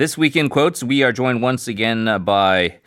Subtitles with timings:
[0.00, 2.78] This week in quotes, we are joined once again uh, by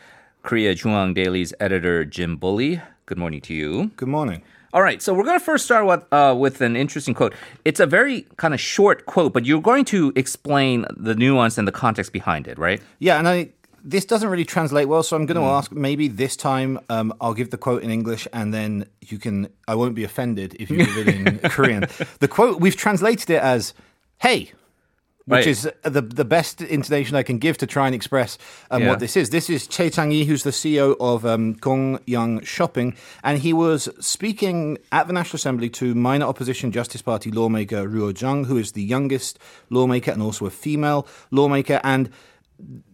[0.42, 2.82] Korea JoongAng Daily's editor Jim Bulley.
[3.06, 3.92] Good morning to you.
[3.98, 4.42] Good morning.
[4.74, 7.36] All right, so we're going to first start with uh, with an interesting quote.
[7.66, 11.68] It's a very kind of short quote, but you're going to explain the nuance and
[11.68, 12.82] the context behind it, right?
[12.98, 13.50] Yeah, and I
[13.84, 15.72] this doesn't really translate well, so I'm going to ask.
[15.72, 19.50] Maybe this time um, I'll give the quote in English, and then you can.
[19.68, 21.86] I won't be offended if you give it in Korean.
[22.22, 23.76] The quote we've translated it as
[24.18, 24.54] "Hey."
[25.26, 25.48] Which Right.
[25.48, 28.38] is the the best intonation I can give to try and express
[28.70, 28.90] um, Yeah.
[28.90, 29.30] what this is.
[29.30, 34.78] This is Choi Chang-hee, who's the CEO of um, Gong-Young Shopping, and he was speaking
[34.92, 38.84] at the National Assembly to minor opposition Justice Party lawmaker Ryu Ho-jeong, who is the
[38.84, 41.80] youngest lawmaker and also a female lawmaker.
[41.86, 42.10] And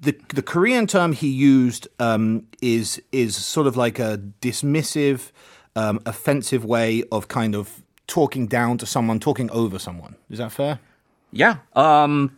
[0.02, 5.32] the the Korean term he used um, is is sort of like a dismissive,
[5.76, 10.16] um, offensive way of kind of talking down to someone, talking over someone.
[10.30, 10.80] Is that fair?
[11.32, 11.58] Yeah.
[11.76, 12.36] Um.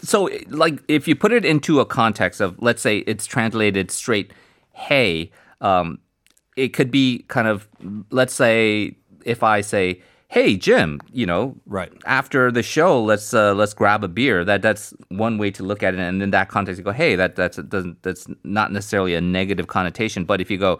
[0.00, 4.32] So, like, if you put it into a context of, let's say, it's translated straight,
[4.72, 5.98] "Hey," um,
[6.56, 7.68] it could be kind of,
[8.10, 11.92] let's say, if I say, "Hey, Jim," you know, Right.
[12.06, 14.42] after the show, let's uh, let's grab a beer.
[14.44, 17.14] That that's one way to look at it, and in that context, you go, "Hey,"
[17.16, 20.24] that that's doesn't that's not necessarily a negative connotation.
[20.24, 20.78] But if you go,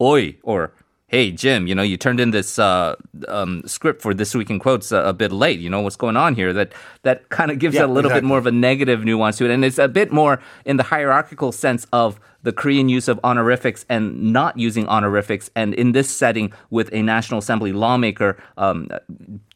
[0.00, 0.72] "Oi," or
[1.14, 2.96] Hey Jim, you know you turned in this uh,
[3.28, 5.60] um, script for this week in quotes uh, a bit late.
[5.60, 6.52] You know what's going on here?
[6.52, 9.38] That that kind of gives Yeah, it a little bit more of a negative nuance
[9.38, 13.06] to it, and it's a bit more in the hierarchical sense of the Korean use
[13.06, 15.50] of honorifics and not using honorifics.
[15.54, 18.88] And in this setting, with a National Assembly lawmaker um,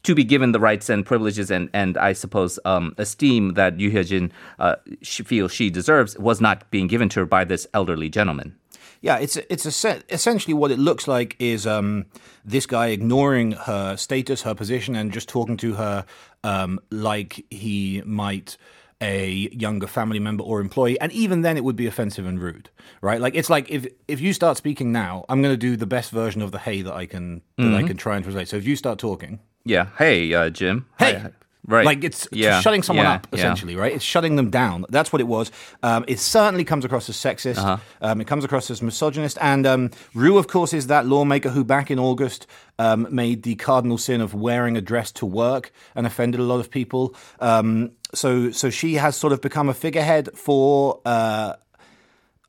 [0.03, 3.91] to be given the rights and privileges and, and I suppose um, esteem that Yoo
[3.91, 8.55] Hyejin uh, feels she deserves, was not being given to her by this elderly gentleman.
[9.01, 12.05] Yeah, it's it's a, essentially what it looks like is um,
[12.43, 16.05] this guy ignoring her status, her position, and just talking to her
[16.43, 18.57] um, like he might
[19.01, 22.69] a younger family member or employee, and even then it would be offensive and rude,
[23.01, 23.21] right?
[23.21, 26.11] Like it's like if if you start speaking now, I'm going to do the best
[26.11, 28.49] version of the hey that I can that I can try and translate.
[28.49, 29.87] So if you start talking, Yeah.
[29.97, 30.87] Hey, uh, Jim.
[30.97, 31.13] Hey!
[31.13, 31.31] Hi.
[31.69, 31.85] Right.
[31.85, 32.61] Like it's Yeah.
[32.61, 33.13] shutting someone Yeah.
[33.13, 33.37] up, Yeah.
[33.37, 33.93] essentially, right?
[33.93, 34.85] It's shutting them down.
[34.89, 35.51] That's what it was.
[35.83, 37.57] Um, it certainly comes across as sexist.
[37.59, 37.77] Uh-huh.
[38.01, 39.37] Um, it comes across as misogynist.
[39.39, 42.47] And um, Ryu, of course, is that lawmaker who back in August
[42.79, 46.59] um, made the cardinal sin of wearing a dress to work and offended a lot
[46.59, 47.13] of people.
[47.39, 50.99] Um, so, so she has sort of become a figurehead for.
[51.05, 51.53] Uh,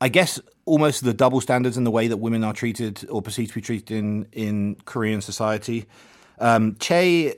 [0.03, 3.51] I guess almost the double standards in the way that women are treated or perceived
[3.51, 5.85] to be treated in in Korean society.
[6.39, 7.35] Um, che,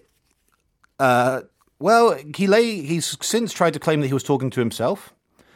[1.00, 1.40] uh,
[1.82, 5.12] well, he lay he's since tried to claim that he was talking to himself.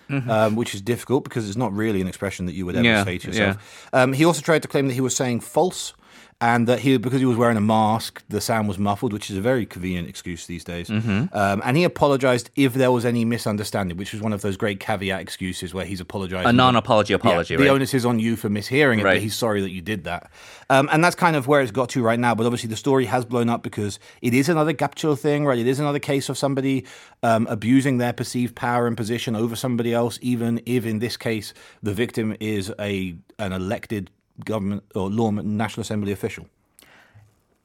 [0.08, 3.02] Um, which is difficult because it's not really an expression that you would ever Yeah,
[3.02, 3.88] say to yourself.
[3.92, 5.94] Um, he also tried to claim that he was saying false,
[6.40, 9.36] and that he because he was wearing a mask, the sound was muffled, which is
[9.38, 10.90] a very convenient excuse these days.
[10.90, 11.30] Um,
[11.64, 15.20] and he apologized if there was any misunderstanding, which was one of those great caveat
[15.20, 16.46] excuses where he's apologizing.
[16.48, 19.14] a non-apology apology, Yeah, the onus is on you for mishearing it, Right.
[19.14, 20.30] but he's sorry that you did that.
[20.68, 22.34] Um, and that's kind of where it's got to right now.
[22.34, 25.58] But obviously, the story has blown up because it is another gapjil thing, right?
[25.58, 26.84] It is another case of somebody
[27.22, 31.54] um, abusing their perceived power and position over somebody else, even if in this case
[31.82, 34.10] the victim is a an elected
[34.44, 36.46] government or law National Assembly official.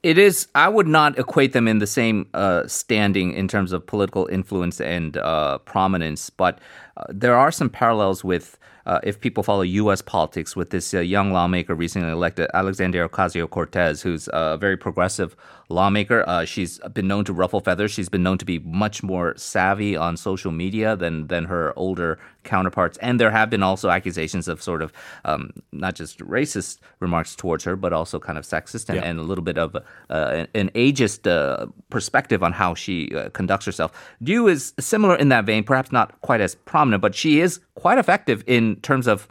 [0.02, 0.48] It is.
[0.56, 4.80] I would not equate them in the same uh, standing in terms of political influence
[4.80, 6.58] and uh, prominence, but
[6.96, 8.58] uh, there are some parallels with.
[8.84, 10.02] Uh, if people follow U.S.
[10.02, 15.36] politics, with this uh, young lawmaker recently elected, Alexandria Ocasio Cortez, who's a very progressive
[15.72, 17.90] lawmaker, uh, she's been known to ruffle feathers.
[17.90, 22.18] She's been known to be much more savvy on social media than than her older
[22.44, 24.92] counterparts, and there have been also accusations of sort of
[25.24, 29.04] um, not just racist remarks towards her, but also kind of sexist and, Yeah.
[29.10, 29.76] and a little bit of
[30.10, 33.90] uh, an ageist uh, perspective on how she uh, conducts herself.
[34.20, 37.98] Yu is similar in that vein, perhaps not quite as prominent, but she is quite
[37.98, 39.26] effective in terms of.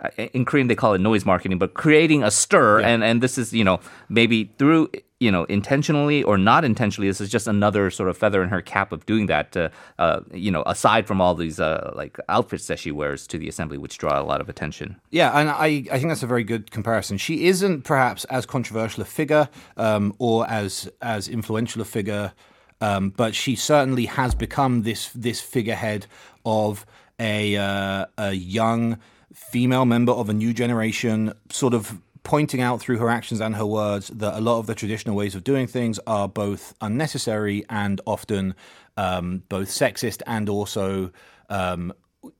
[0.00, 3.38] uh, In Korean, they call it noise marketing, but creating a stir, and and this
[3.38, 3.78] is you know
[4.08, 4.88] maybe through
[5.20, 7.08] you know intentionally or not intentionally.
[7.08, 9.56] This is just another sort of feather in her cap of doing that.
[9.56, 9.68] Uh,
[9.98, 13.48] uh, you know, aside from all these uh, like outfits that she wears to the
[13.48, 15.00] assembly, which draw a lot of attention.
[15.10, 17.18] Yeah, and I, I think that's a very good comparison.
[17.18, 22.32] She isn't perhaps as controversial a figure um, or as as influential a figure,
[22.80, 26.06] um, but she certainly has become this this figurehead
[26.44, 26.84] of
[27.18, 28.98] a uh, a young
[29.32, 33.66] female member of a new generation, sort of pointing out through her actions and her
[33.66, 38.00] words that a lot of the traditional ways of doing things are both unnecessary and
[38.06, 38.54] often
[38.96, 41.10] um, both sexist and also
[41.50, 41.92] um,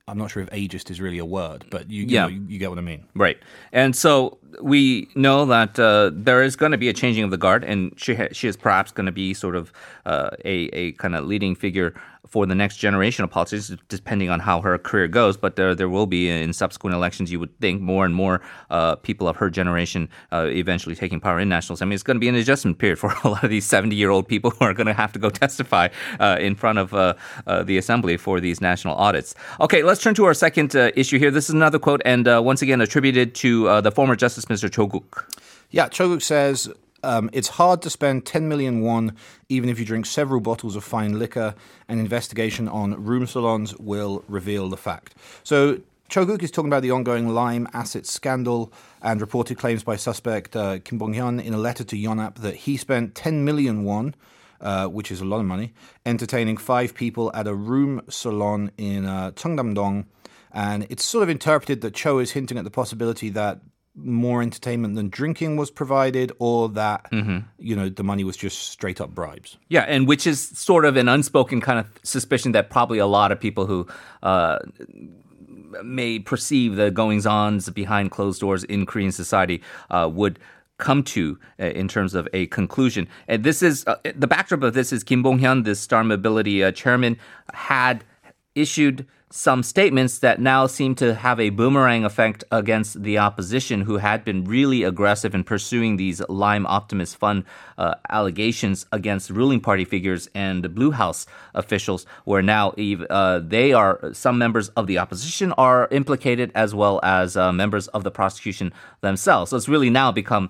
[0.07, 2.23] I'm not sure if ageist is really a word, but you, you, Yeah.
[2.23, 3.05] know, you, you get what I mean.
[3.13, 3.37] Right.
[3.71, 7.37] And so we know that uh, there is going to be a changing of the
[7.37, 9.71] guard, and she ha- she is perhaps going to be sort of
[10.05, 11.93] uh, a a kind of leading figure
[12.27, 15.37] for the next generation of politicians, depending on how her career goes.
[15.37, 18.95] But there, there will be in subsequent elections, you would think more and more uh,
[18.95, 21.93] people of her generation uh, eventually taking power in national assembly.
[21.93, 24.27] It's going to be an adjustment period for a lot of these 70 year old
[24.27, 25.87] people who are going to have to go testify
[26.19, 27.13] uh, in front of uh,
[27.63, 29.33] the assembly for these national audits.
[29.61, 31.31] Okay, let's turn to our second issue here.
[31.31, 35.29] This is another quote, and once again attributed to the former Justice Minister Cho Guk.
[35.71, 36.69] Yeah, Cho Guk says
[37.03, 39.15] um, it's hard to spend 10 million won
[39.47, 41.55] even if you drink several bottles of fine liquor.
[41.87, 45.15] An investigation on room salons will reveal the fact.
[45.43, 45.79] So
[46.09, 48.71] Cho Guk is talking about the ongoing lime asset scandal
[49.01, 52.55] and reported claims by suspect uh, Kim Bong Hyun in a letter to Yonhap that
[52.55, 54.15] he spent 10 million won.
[54.61, 55.73] Uh, which is a lot of money,
[56.05, 60.05] entertaining five people at a room salon in uh, Cheongdam-dong.
[60.53, 63.59] And it's sort of interpreted that Cho is hinting at the possibility that
[63.95, 67.39] more entertainment than drinking was provided or that mm-hmm.
[67.57, 70.97] you know the money was just straight up bribes yeah and which is sort of
[70.97, 73.87] an unspoken kind of suspicion that probably a lot of people who
[74.23, 74.59] uh,
[75.83, 80.39] may perceive the goings ons behind closed doors in korean society uh, would
[80.77, 83.07] come to uh, in terms of a conclusion.
[83.29, 86.63] And this is uh, the backdrop of this is Kim Bong Hyun, the Star Mobility
[86.63, 87.17] uh, chairman,
[87.53, 88.03] had
[88.55, 93.97] issued some statements that now seem to have a boomerang effect against the opposition, who
[93.97, 97.43] had been really aggressive in pursuing these Lime Optimus Fund
[97.77, 102.69] uh, allegations against ruling party figures and Blue House officials, where now
[103.09, 107.87] uh, they are some members of the opposition are implicated as well as uh, members
[107.89, 109.49] of the prosecution themselves.
[109.49, 110.49] So it's really now become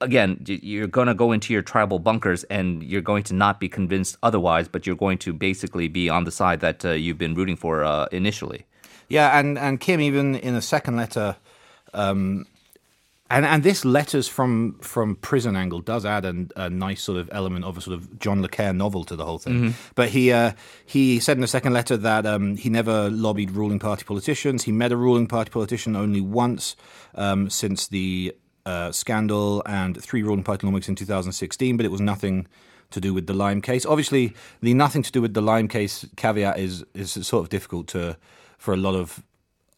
[0.00, 3.68] again, you're going to go into your tribal bunkers and you're going to not be
[3.68, 7.34] convinced otherwise, but you're going to basically be on the side that uh, you've been
[7.34, 8.66] rooting for uh, initially.
[9.08, 11.36] Yeah, and, and Kim, even in a second letter,
[11.92, 12.46] um,
[13.30, 17.30] and and this letters from from prison angle does add a, a, nice sort of
[17.32, 19.54] element of a sort of John le Carre novel to the whole thing.
[19.54, 19.70] Mm-hmm.
[19.94, 20.52] But he uh,
[20.84, 24.64] he said in the second letter that um, he never lobbied ruling party politicians.
[24.64, 26.74] He met a ruling party politician only once
[27.14, 28.34] um, since the
[28.66, 32.46] uh, scandal and three ruling lawmakers in 2016, but it was nothing
[32.90, 33.86] to do with the Lime case.
[33.86, 37.86] Obviously, the nothing to do with the Lime case caveat is is sort of difficult
[37.88, 38.16] to
[38.58, 39.22] for a lot of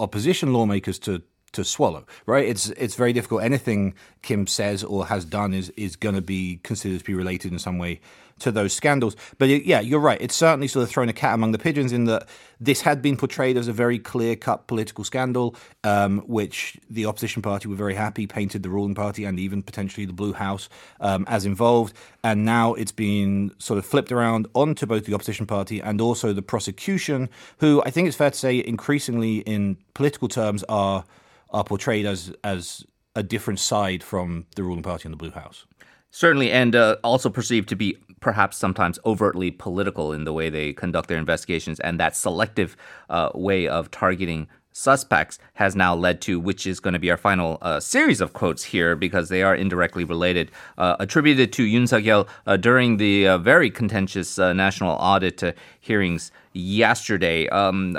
[0.01, 2.47] opposition lawmakers to to swallow, right?
[2.47, 3.43] It's it's very difficult.
[3.43, 7.53] Anything Kim says or has done is is going to be considered to be related
[7.53, 8.01] in some way
[8.43, 9.17] to those scandals.
[9.39, 10.21] But yeah, you're right.
[10.21, 12.29] It's certainly sort of thrown a cat among the pigeons in that
[12.61, 15.55] this had been portrayed as a very clear cut political scandal,
[15.85, 20.07] um, which the opposition party were very happy, painted the ruling party and even potentially
[20.07, 20.69] the Blue House
[21.01, 21.95] um, as involved.
[22.25, 26.33] And now it's been sort of flipped around onto both the opposition party and also
[26.33, 27.29] the prosecution,
[27.59, 31.05] who I think it's fair to say increasingly in political terms are
[31.53, 32.85] are portrayed as as
[33.15, 35.67] a different side from the ruling party and the Blue House.
[36.11, 40.73] Certainly, and uh, also perceived to be perhaps sometimes overtly political in the way they
[40.73, 42.77] conduct their investigations, and that selective
[43.11, 47.17] uh, way of targeting suspects has now led to, which is going to be our
[47.17, 51.87] final uh, series of quotes here because they are indirectly related, uh, attributed to Yoon
[51.87, 57.49] Suk-yeol uh, during the uh, very contentious uh, national audit uh, hearings yesterday.
[57.49, 57.97] Um,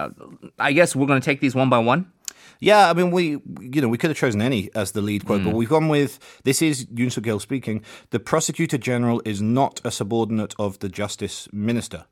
[0.59, 2.11] I guess we're going to take these one by one.
[2.63, 5.41] Yeah, I mean, we you know we could have chosen any as the lead quote,
[5.41, 5.45] mm.
[5.45, 7.83] but we've gone with this is Yoon Suk Yeol speaking.
[8.11, 12.05] The prosecutor general is not a subordinate of the justice minister.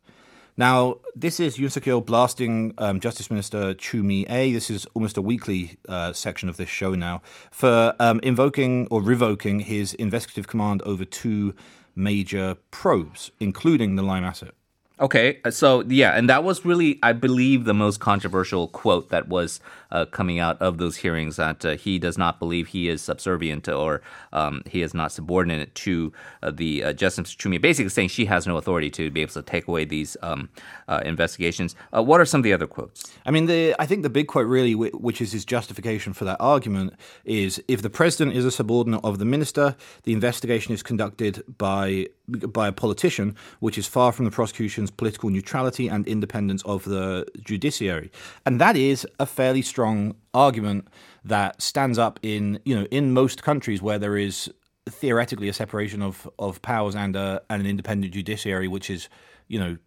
[0.58, 4.52] Now, this is Yeol blasting um, Justice Minister Chu Mi-ae.
[4.52, 9.02] This is almost a weekly uh, section of this show now for um, invoking or
[9.02, 11.56] revoking his investigative command over two
[11.96, 14.54] major probes, including the Lime asset.
[15.02, 19.60] Okay, so yeah, and that was really, I believe, the most controversial quote that was
[19.92, 21.36] uh, coming out of those hearings.
[21.36, 24.02] That uh, he does not believe he is subservient or
[24.34, 28.26] um, he is not subordinate to uh, the uh, Justice Chu Mi-ae, basically saying she
[28.26, 30.50] has no authority to be able to take away these um,
[30.88, 31.76] uh, investigations.
[31.92, 33.12] What are some of the other quotes?
[33.26, 36.38] I mean, the, I think the big quote really, which is his justification for that
[36.40, 36.94] argument,
[37.26, 42.08] is if the president is a subordinate of the minister, the investigation is conducted by
[42.32, 47.26] by a politician, which is far from the prosecution's political neutrality and independence of the
[47.44, 48.10] judiciary.
[48.46, 49.81] And that is a fairly strong
[50.34, 50.88] argument
[51.24, 54.52] that stands up in, you know, in most countries where there is
[54.90, 59.10] theoretically a separation of, of powers and, a, and an independent judiciary, which is,
[59.48, 59.78] you know,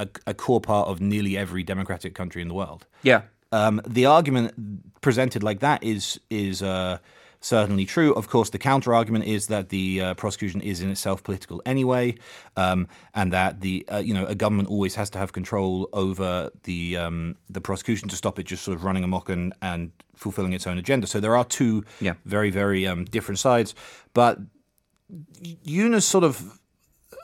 [0.00, 2.86] a, a core part of nearly every democratic country in the world.
[3.02, 3.22] Yeah.
[3.52, 6.98] Um, the argument presented like that is is uh,
[7.42, 8.14] certainly true.
[8.14, 12.14] Of course, the counter argument is that the uh, prosecution is in itself political anyway,
[12.56, 16.50] um, and that the uh, you know a government always has to have control over
[16.62, 20.54] the um, the prosecution to stop it just sort of running amok and, and fulfilling
[20.54, 21.06] its own agenda.
[21.06, 22.14] So there are two yeah.
[22.24, 23.74] very very um, different sides,
[24.14, 24.38] but
[25.42, 26.58] Yuna's sort of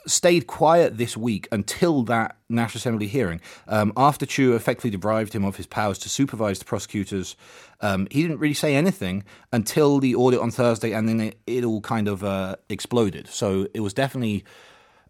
[0.09, 3.41] stayed quiet this week until that National Assembly hearing.
[3.67, 7.37] Um, after Chu effectively deprived him of his powers to supervise the prosecutors,
[7.81, 11.65] um, he didn't really say anything until the audit on Thursday, and then it, it
[11.65, 13.29] all kind of uh, exploded.
[13.29, 14.45] So it was definitely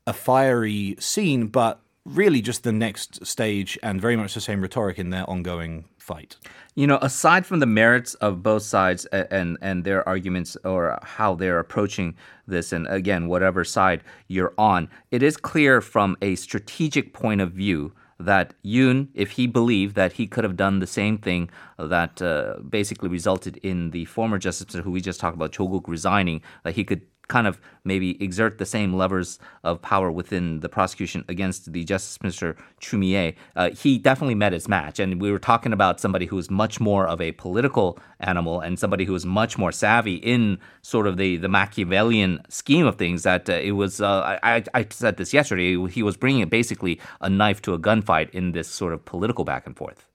[0.07, 4.99] a fiery scene, but really just the next stage and very much the same rhetoric
[4.99, 6.37] in their ongoing fight.
[6.75, 11.31] You know, aside from the merits of both sides and and their arguments or how
[11.35, 12.09] they're approaching
[12.53, 14.01] this, and again, whatever side
[14.35, 19.47] you're on, it is clear from a strategic point of view that Yoon, if he
[19.47, 24.05] believed that he could have done the same thing that uh, basically resulted in the
[24.07, 27.47] former justice minister who we just talked about, Cho Guk, resigning, that he could kind
[27.47, 32.57] of maybe exert the same levers of power within the prosecution against the Justice Minister
[32.81, 34.99] Chu Mi-ae, uh, he definitely met his match.
[34.99, 38.79] And we were talking about somebody who is much more of a political animal and
[38.79, 43.23] somebody who is much more savvy in sort of the, the Machiavellian scheme of things.
[43.23, 47.31] That uh, it was, uh, I, I said this yesterday, he was bringing basically a
[47.31, 50.07] knife to a gunfight in this sort of political back and forth.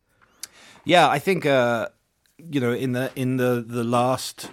[0.86, 1.88] Yeah, I think uh,
[2.52, 4.50] you know in the in the the last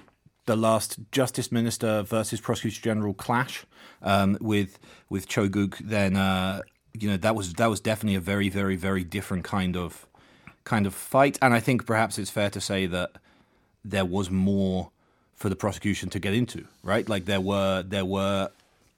[0.50, 3.64] the last Justice Minister versus Prosecutor General clash
[4.02, 8.49] um, with with Choguk, then uh, you know that was that was definitely a very
[8.49, 10.09] very very different kind of
[10.64, 13.11] kind of fight, and I think perhaps it's fair to say that
[13.85, 14.90] there was more
[15.37, 17.09] for the prosecution to get into, right?
[17.09, 18.50] Like there were there were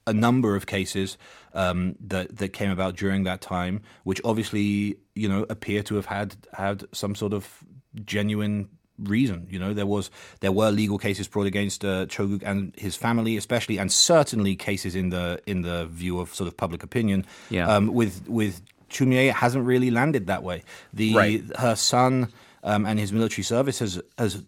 [0.07, 1.19] a number of cases
[1.53, 6.07] um, that that came about during that time, which obviously you know appear to have
[6.07, 7.63] had had some sort of
[8.05, 8.69] genuine
[8.99, 9.47] reason.
[9.49, 10.09] You know, there was
[10.39, 14.55] there were legal cases brought against uh, Cho Guk and his family, especially, and certainly
[14.55, 17.25] cases in the in the view of sort of public opinion.
[17.49, 17.67] Yeah.
[17.67, 20.63] Um, with with Chu Mi-ae, it hasn't really landed that way.
[20.93, 21.43] The Right.
[21.57, 22.31] her son
[22.63, 24.43] um, and his military service has has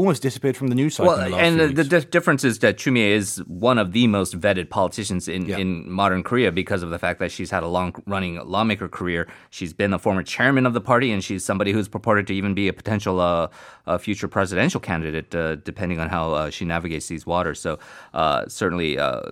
[0.00, 1.12] almost disappeared from the news cycle.
[1.14, 3.28] Well, the and the, the di- difference is that Chu Mi-ae is
[3.70, 5.58] one of the most vetted politicians in, Yeah.
[5.62, 5.68] in
[6.02, 9.22] modern Korea because of the fact that she's had a long running lawmaker career.
[9.50, 12.52] She's been a former chairman of the party, and she's somebody who's purported to even
[12.54, 13.48] be a potential uh,
[13.86, 17.58] uh, future presidential candidate, uh, depending on how uh, she navigates these waters.
[17.60, 17.78] So,
[18.14, 19.22] uh, certainly, uh,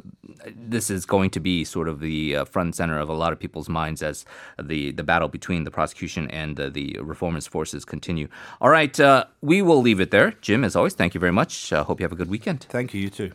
[0.55, 3.33] this is going to be sort of the uh, front and center of a lot
[3.33, 4.25] of people's minds as
[4.63, 8.29] the, the battle between the prosecution and uh, the reformist forces continue.
[8.61, 10.33] All right, uh, we will leave it there.
[10.43, 11.73] Jim, as always, thank you very much.
[11.73, 12.67] Uh, hope you have a good weekend.
[12.69, 13.01] Thank you.
[13.01, 13.33] You too.